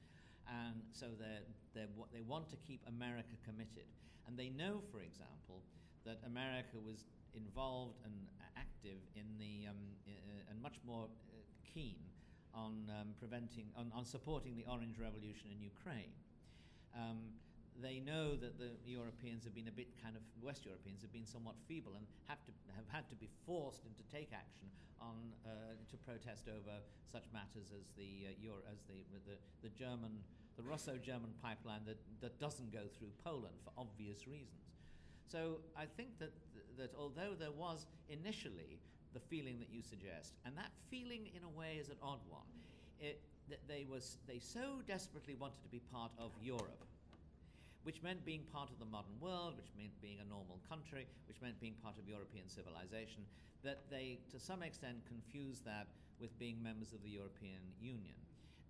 [0.49, 3.87] and so they're, they're, they want to keep America committed.
[4.27, 5.63] And they know, for example,
[6.05, 8.15] that America was involved and
[8.57, 9.77] active in the um,
[10.51, 11.97] and much more uh, keen
[12.55, 16.13] on um, preventing on, on, supporting the Orange Revolution in Ukraine.
[16.95, 17.33] Um,
[17.81, 21.27] they know that the Europeans have been a bit kind of West Europeans have been
[21.27, 24.69] somewhat feeble and have to have had to be forced into take action
[25.01, 26.79] on uh, to protest over
[27.11, 30.21] such matters as the uh, Euro, as the, the the German
[30.57, 34.69] the Russo-German pipeline that, that doesn't go through Poland for obvious reasons.
[35.27, 36.33] So I think that
[36.77, 38.79] that although there was initially
[39.15, 42.49] the feeling that you suggest, and that feeling in a way is an odd one,
[43.01, 46.85] it, that they was they so desperately wanted to be part of Europe
[47.83, 51.41] which meant being part of the modern world, which meant being a normal country, which
[51.43, 53.27] meant being part of European civilization,
[53.63, 55.87] that they, to some extent, confused that
[56.21, 58.15] with being members of the European Union.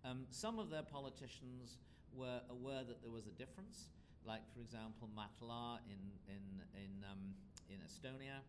[0.05, 1.77] Um, some of their politicians
[2.15, 3.93] were aware that there was a difference,
[4.25, 6.45] like, for example, Mart Laar in, in,
[6.75, 7.37] in, um,
[7.69, 8.41] in Estonia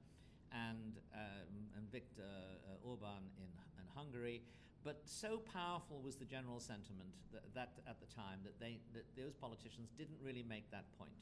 [0.51, 3.49] and, um, and Viktor uh, Orban in,
[3.79, 4.41] in Hungary.
[4.83, 9.07] But so powerful was the general sentiment that, that at the time that, they, that
[9.15, 11.15] those politicians didn't really make that point.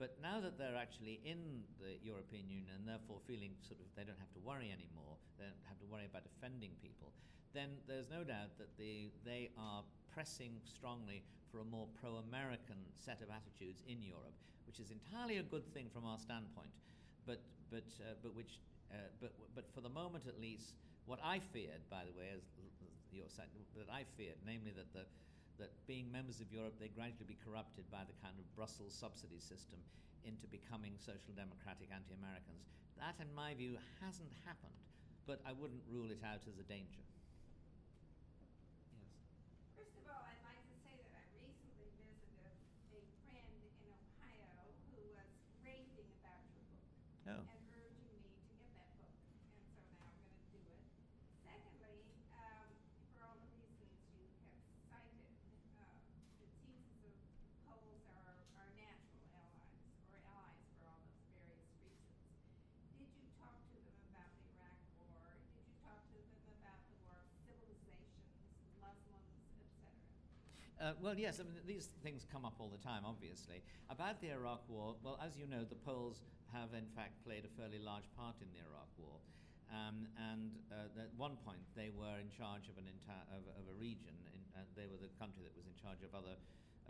[0.00, 4.02] But now that they're actually in the European Union and therefore feeling sort of they
[4.02, 7.12] don't have to worry anymore, they don't have to worry about offending people,
[7.52, 12.80] then there's no doubt that they, they are pressing strongly for a more pro American
[12.90, 14.34] set of attitudes in Europe,
[14.66, 16.74] which is entirely a good thing from our standpoint,
[17.26, 17.38] but,
[17.70, 18.58] but, uh, but, which,
[18.90, 20.74] uh, but, but for the moment at least,
[21.06, 22.42] what I feared, by the way, as
[23.14, 23.48] your side,
[23.78, 25.06] that I feared, namely that, the,
[25.62, 29.38] that being members of Europe, they gradually be corrupted by the kind of Brussels subsidy
[29.38, 29.78] system
[30.26, 32.66] into becoming social democratic anti Americans.
[32.98, 34.78] That, in my view, hasn't happened,
[35.26, 37.02] but I wouldn't rule it out as a danger.
[38.94, 39.14] Yes?
[39.78, 42.54] First of all, I'd like to say that I recently visited
[42.94, 45.30] a friend in Ohio who was
[45.66, 46.86] raving about your book.
[47.24, 47.42] Oh.
[47.50, 50.84] And urging me to get that book, and so now I'm gonna do it.
[51.42, 52.04] Secondly,
[52.36, 52.68] um,
[53.10, 54.60] for all the reasons you have
[54.92, 55.34] cited,
[55.74, 57.16] uh, it seems as though
[57.64, 62.28] Poles are our natural allies, or allies for all those various reasons.
[63.00, 65.32] Did you talk to them about the Iraq War?
[65.56, 68.36] Did you talk to them about the war of civilizations,
[68.84, 69.96] Muslims, et cetera?
[70.84, 73.64] Uh, well, yes, I mean, these things come up all the time, obviously.
[73.88, 76.20] About the Iraq War, well, as you know, the Poles
[76.52, 79.16] have in fact played a fairly large part in the Iraq War.
[79.72, 83.64] Um, and uh, at one point, they were in charge of, an entire, of, of
[83.72, 84.12] a region.
[84.28, 86.36] In, uh, they were the country that was in charge of other,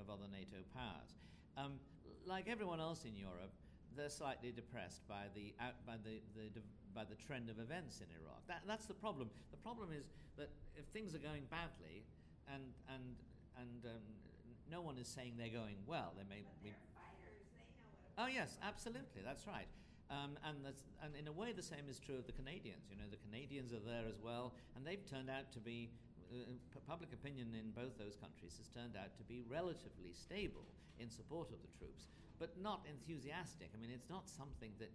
[0.02, 1.14] of other NATO powers.
[1.54, 1.78] Um,
[2.26, 3.54] like everyone else in Europe,
[3.94, 6.50] they're slightly depressed by the, out, by, the, the,
[6.90, 8.42] by the trend of events in Iraq.
[8.50, 9.30] That, that's the problem.
[9.54, 12.02] The problem is that if things are going badly,
[12.50, 13.14] and, and,
[13.60, 14.04] and um,
[14.70, 17.86] no one is saying they're going well, they may But be they're fighters, they know
[17.92, 19.22] what it Oh yes, absolutely.
[19.24, 19.68] That's right.
[20.10, 22.86] Um, and that's, and in a way, the same is true of the Canadians.
[22.92, 25.90] You know, the Canadians are there as well, and they've turned out to be.
[26.32, 30.64] Uh, p- public opinion in both those countries has turned out to be relatively stable
[30.98, 32.08] in support of the troops,
[32.40, 33.68] but not enthusiastic.
[33.72, 34.88] I mean, it's not something that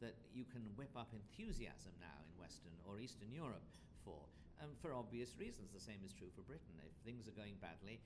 [0.00, 3.66] that you can whip up enthusiasm now in Western or Eastern Europe
[4.04, 4.22] for,
[4.62, 5.70] um, for obvious reasons.
[5.72, 6.74] The same is true for Britain.
[6.82, 8.00] If things are going badly,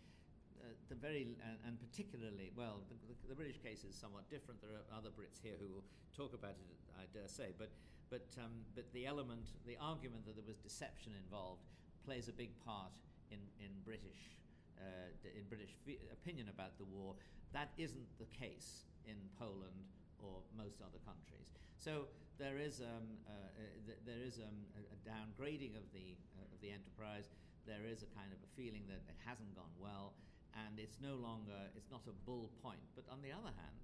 [0.60, 2.96] uh, the very and, and particularly well, the,
[3.28, 4.60] the, British case is somewhat different.
[4.62, 7.50] There are other Brits here who will talk about it, I dare say.
[7.56, 7.70] But
[8.10, 11.64] but um, but the element, the argument that there was deception involved,
[12.04, 12.94] plays a big part
[13.30, 14.38] in in British
[14.78, 15.74] uh, in British
[16.12, 17.14] opinion about the war.
[17.52, 21.50] That isn't the case in Poland or most other countries.
[21.76, 22.06] So
[22.38, 26.54] there is um, uh, uh, th- there is um, a, a downgrading of the uh,
[26.54, 27.28] of the enterprise.
[27.66, 30.14] There is a kind of a feeling that it hasn't gone well
[30.56, 33.76] and it's no longer it's not a bull point but on the other hand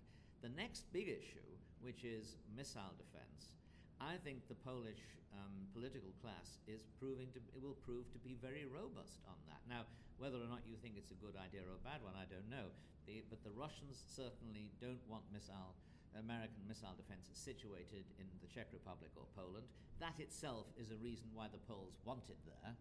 [0.44, 1.48] the next big issue
[1.80, 3.56] which is missile defense
[4.00, 5.00] i think the polish
[5.32, 9.60] um, political class is proving to it will prove to be very robust on that
[9.68, 9.84] now
[10.20, 12.48] whether or not you think it's a good idea or a bad one i don't
[12.52, 12.68] know
[13.08, 15.72] the, but the russians certainly don't want missile
[16.16, 19.66] American missile defense is situated in the Czech Republic or Poland.
[20.00, 22.72] That itself is a reason why the Poles want it there.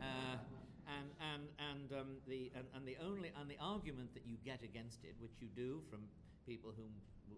[0.00, 0.36] Uh,
[0.88, 4.62] and and, and, um, the, and, and the only and the argument that you get
[4.62, 6.08] against it, which you do from
[6.46, 6.92] people whom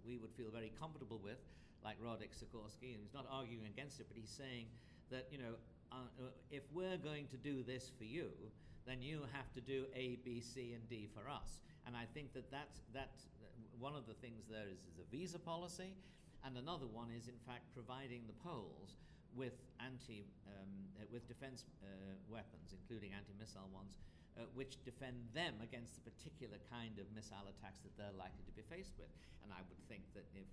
[0.06, 1.38] we would feel very comfortable with,
[1.84, 4.66] like Radek Sikorski, and he's not arguing against it, but he's saying
[5.10, 5.54] that you know
[5.92, 8.30] uh, uh, if we're going to do this for you,
[8.86, 11.60] then you have to do A, B, C, and D for us.
[11.86, 13.10] And I think that that's, that
[13.78, 15.94] one of the things there is, is a visa policy,
[16.44, 18.96] and another one is in fact providing the Poles
[19.36, 24.00] with anti um, uh, with defense uh, weapons, including anti-missile ones,
[24.36, 28.54] uh, which defend them against the particular kind of missile attacks that they're likely to
[28.56, 29.12] be faced with.
[29.44, 30.48] And I would think that if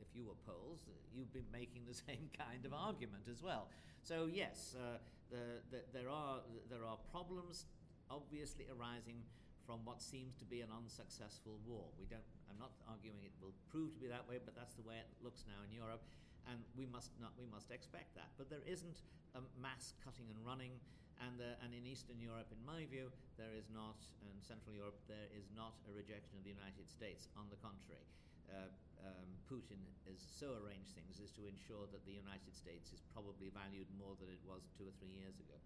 [0.00, 3.68] if you were Poles, uh, you'd be making the same kind of argument as well.
[4.02, 4.98] So yes, uh,
[5.30, 6.40] the, the, there are
[6.72, 7.66] there are problems
[8.10, 9.24] obviously arising
[9.66, 11.86] from what seems to be an unsuccessful war.
[11.98, 14.86] We don't, I'm not arguing it will prove to be that way, but that's the
[14.86, 16.02] way it looks now in Europe,
[16.50, 18.30] and we must not, we must expect that.
[18.36, 19.02] But there isn't
[19.38, 20.74] a mass cutting and running,
[21.22, 23.08] and, uh, and in Eastern Europe, in my view,
[23.38, 27.30] there is not, and Central Europe, there is not a rejection of the United States.
[27.38, 28.04] On the contrary,
[28.50, 28.68] uh,
[29.06, 29.78] um, Putin
[30.10, 34.18] has so arranged things as to ensure that the United States is probably valued more
[34.18, 35.58] than it was two or three years ago.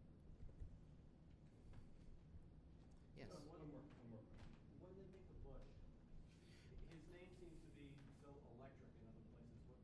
[3.16, 3.32] Yes.
[3.32, 4.52] One more, one more question.
[4.84, 5.72] What did they think of Bush?
[6.92, 7.88] His name seems to be
[8.20, 9.64] so electric in other places.
[9.64, 9.80] What,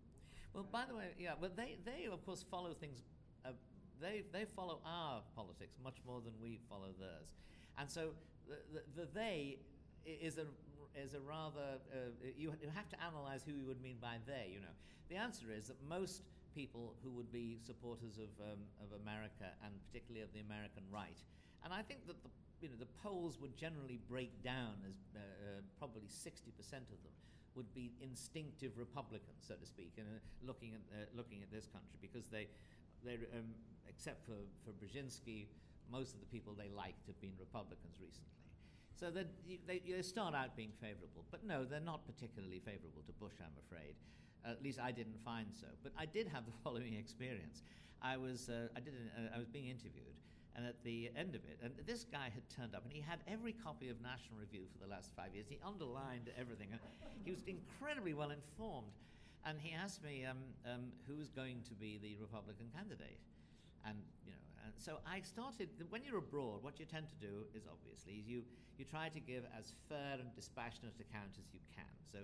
[0.55, 3.03] Well, by the way, yeah, well, they, they of course follow things.
[3.44, 3.53] Uh,
[4.00, 7.34] they they follow our politics much more than we follow theirs,
[7.78, 8.11] and so
[8.46, 9.59] the the, the they
[10.05, 10.46] is a
[10.94, 14.50] is a rather uh, you you have to analyze who you would mean by they.
[14.53, 14.74] You know,
[15.09, 16.22] the answer is that most
[16.55, 21.16] people who would be supporters of um, of America and particularly of the American right,
[21.64, 22.30] and I think that the
[22.61, 27.00] you know the polls would generally break down as uh, uh, probably sixty percent of
[27.03, 27.12] them
[27.55, 31.66] would be instinctive Republicans, so to speak, and uh, looking at uh, looking at this
[31.66, 32.48] country because they
[33.05, 33.55] they um,
[33.88, 35.46] except for for Brzezinski,
[35.90, 38.28] most of the people they liked have been Republicans recently.
[38.94, 43.03] So that y- they, they start out being favourable, but no, they're not particularly favourable
[43.07, 43.94] to Bush, I'm afraid.
[44.44, 45.66] at least I didn't find so.
[45.82, 47.62] But I did have the following experience.
[48.03, 50.16] I was uh, I did an, uh, I was being interviewed,
[50.57, 53.20] and at the end of it, and this guy had turned up, and he had
[53.26, 55.46] every copy of National Review for the last five years.
[55.48, 56.80] He underlined everything, and
[57.24, 58.92] he was incredibly well informed.
[59.44, 63.18] And he asked me um, um, who was going to be the Republican candidate,
[63.84, 65.68] and you know, and so I started.
[65.90, 68.44] When you're abroad, what you tend to do is obviously you
[68.78, 71.90] you try to give as fair and dispassionate account as you can.
[72.07, 72.18] So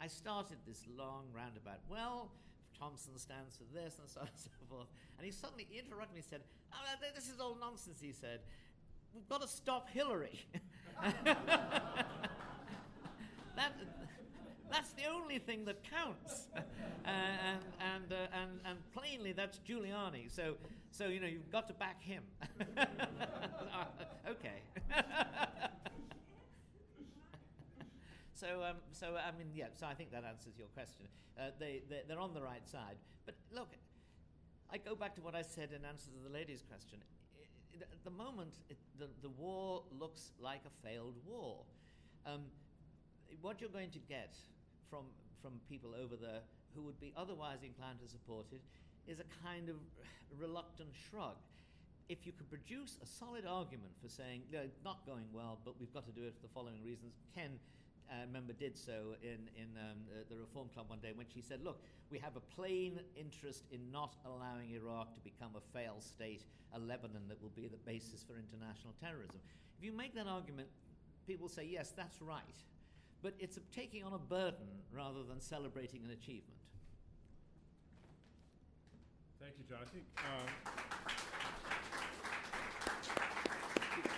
[0.00, 1.80] I started this long roundabout.
[1.88, 2.32] Well,
[2.78, 4.88] Thompson stands for this and so on and so forth.
[5.18, 6.76] And he suddenly interrupted me and said, oh,
[7.14, 8.40] This is all nonsense, he said.
[9.14, 10.40] We've got to stop Hillary.
[11.02, 11.26] that,
[14.70, 16.48] that's the only thing that counts.
[16.56, 16.60] uh,
[17.06, 20.28] and, and, uh, and, and plainly, that's Giuliani.
[20.34, 20.56] So,
[20.90, 22.24] so, you know, you've got to back him.
[24.28, 24.62] okay.
[28.34, 29.70] So, um, so I mean, yeah.
[29.78, 31.06] So I think that answers your question.
[31.38, 32.98] Uh, they, they they're on the right side.
[33.24, 33.70] But look,
[34.72, 36.98] I go back to what I said in answer to the lady's question.
[37.80, 41.62] At the moment, it, the the war looks like a failed war.
[42.26, 42.42] Um,
[43.40, 44.34] what you're going to get
[44.90, 45.06] from
[45.40, 46.40] from people over there
[46.74, 48.62] who would be otherwise inclined to support it
[49.06, 49.76] is a kind of
[50.40, 51.36] reluctant shrug.
[52.08, 55.74] If you could produce a solid argument for saying, no, it's not going well, but
[55.78, 57.58] we've got to do it for the following reasons, Ken
[58.10, 61.40] uh, member did so in, in um, uh, the Reform Club one day when she
[61.40, 66.02] said, Look, we have a plain interest in not allowing Iraq to become a failed
[66.02, 66.42] state,
[66.74, 69.40] a Lebanon that will be the basis for international terrorism.
[69.78, 70.68] If you make that argument,
[71.26, 72.42] people say, Yes, that's right.
[73.22, 76.60] But it's taking on a burden rather than celebrating an achievement.
[79.40, 79.78] Thank you, John.
[79.82, 81.23] I think um,